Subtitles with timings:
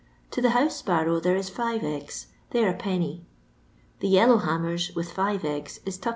[0.31, 3.25] To the house sparrow thers is five eggs; they'll Id.
[3.99, 6.09] The yellow hammers, with five eggf, is %i.